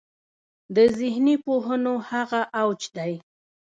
[0.75, 3.13] د ذهني پوهنو هغه اوج دی.